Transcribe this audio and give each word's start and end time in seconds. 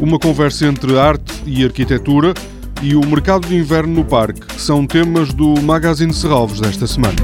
uma 0.00 0.18
conversa 0.18 0.66
entre 0.66 0.98
arte 0.98 1.42
e 1.46 1.64
arquitetura 1.64 2.34
e 2.82 2.94
o 2.94 3.00
mercado 3.06 3.48
de 3.48 3.56
inverno 3.56 3.94
no 3.94 4.04
parque 4.04 4.60
são 4.60 4.86
temas 4.86 5.32
do 5.32 5.60
Magazine 5.62 6.12
Serralves 6.12 6.60
desta 6.60 6.86
semana. 6.86 7.16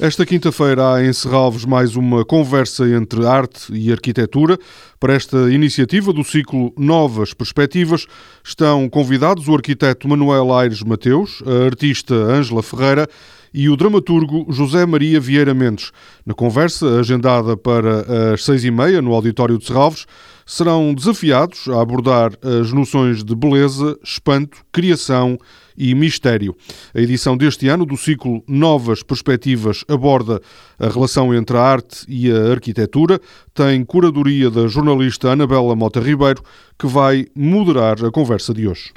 Esta 0.00 0.26
quinta-feira 0.26 0.94
há 0.94 1.04
em 1.04 1.12
Serralves 1.12 1.64
mais 1.64 1.94
uma 1.94 2.24
conversa 2.24 2.88
entre 2.88 3.24
arte 3.24 3.72
e 3.72 3.92
arquitetura. 3.92 4.58
Para 4.98 5.14
esta 5.14 5.52
iniciativa 5.52 6.12
do 6.12 6.24
ciclo 6.24 6.72
Novas 6.76 7.32
Perspectivas 7.32 8.06
estão 8.42 8.88
convidados 8.88 9.46
o 9.46 9.54
arquiteto 9.54 10.08
Manuel 10.08 10.52
Aires 10.52 10.82
Mateus, 10.82 11.40
a 11.46 11.66
artista 11.66 12.14
Ângela 12.14 12.62
Ferreira 12.64 13.06
e 13.52 13.68
o 13.68 13.76
dramaturgo 13.76 14.46
José 14.50 14.84
Maria 14.86 15.20
Vieira 15.20 15.54
Mendes. 15.54 15.90
Na 16.24 16.34
conversa, 16.34 17.00
agendada 17.00 17.56
para 17.56 18.32
as 18.32 18.44
seis 18.44 18.64
e 18.64 18.70
meia 18.70 19.02
no 19.02 19.12
auditório 19.12 19.58
de 19.58 19.66
Serralves, 19.66 20.06
serão 20.46 20.92
desafiados 20.92 21.68
a 21.68 21.80
abordar 21.80 22.32
as 22.42 22.72
noções 22.72 23.22
de 23.22 23.34
beleza, 23.34 23.98
espanto, 24.02 24.58
criação 24.72 25.38
e 25.76 25.94
mistério. 25.94 26.54
A 26.94 27.00
edição 27.00 27.36
deste 27.36 27.68
ano 27.68 27.86
do 27.86 27.96
ciclo 27.96 28.42
Novas 28.46 29.02
Perspectivas 29.02 29.84
aborda 29.88 30.40
a 30.78 30.88
relação 30.88 31.34
entre 31.34 31.56
a 31.56 31.62
arte 31.62 32.04
e 32.08 32.30
a 32.30 32.50
arquitetura. 32.50 33.20
Tem 33.54 33.84
curadoria 33.84 34.50
da 34.50 34.66
jornalista 34.66 35.30
Anabela 35.30 35.74
Mota 35.74 36.00
Ribeiro, 36.00 36.42
que 36.78 36.86
vai 36.86 37.26
moderar 37.34 38.04
a 38.04 38.10
conversa 38.10 38.52
de 38.52 38.68
hoje. 38.68 38.92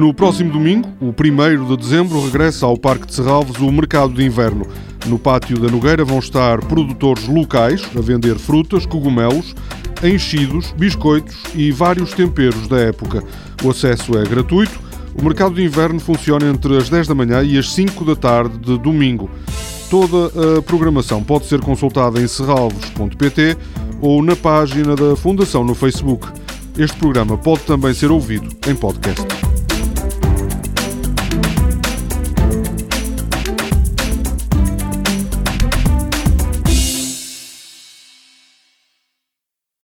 No 0.00 0.14
próximo 0.14 0.50
domingo, 0.50 0.88
o 0.98 1.08
1 1.08 1.66
de 1.66 1.76
dezembro, 1.76 2.24
regressa 2.24 2.64
ao 2.64 2.74
Parque 2.74 3.06
de 3.06 3.14
Serralves 3.14 3.60
o 3.60 3.70
Mercado 3.70 4.14
de 4.14 4.24
Inverno. 4.24 4.66
No 5.04 5.18
pátio 5.18 5.58
da 5.58 5.68
Nogueira 5.68 6.06
vão 6.06 6.18
estar 6.18 6.58
produtores 6.64 7.28
locais 7.28 7.82
a 7.94 8.00
vender 8.00 8.38
frutas, 8.38 8.86
cogumelos, 8.86 9.54
enchidos, 10.02 10.72
biscoitos 10.72 11.36
e 11.54 11.70
vários 11.70 12.14
temperos 12.14 12.66
da 12.66 12.78
época. 12.78 13.22
O 13.62 13.68
acesso 13.68 14.16
é 14.16 14.24
gratuito. 14.24 14.80
O 15.14 15.22
mercado 15.22 15.54
de 15.54 15.64
inverno 15.64 16.00
funciona 16.00 16.48
entre 16.48 16.78
as 16.78 16.88
10 16.88 17.08
da 17.08 17.14
manhã 17.14 17.42
e 17.42 17.58
as 17.58 17.70
5 17.70 18.02
da 18.02 18.16
tarde 18.16 18.56
de 18.56 18.78
domingo. 18.78 19.28
Toda 19.90 20.32
a 20.56 20.62
programação 20.62 21.22
pode 21.22 21.44
ser 21.44 21.60
consultada 21.60 22.18
em 22.18 22.26
serralvos.pt 22.26 23.54
ou 24.00 24.22
na 24.22 24.34
página 24.34 24.96
da 24.96 25.14
Fundação 25.14 25.62
no 25.62 25.74
Facebook. 25.74 26.26
Este 26.78 26.96
programa 26.96 27.36
pode 27.36 27.64
também 27.64 27.92
ser 27.92 28.10
ouvido 28.10 28.48
em 28.66 28.74
podcast. 28.74 29.49